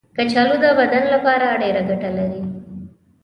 [0.17, 2.41] کچالو د بدن لپاره ډېره ګټه لري.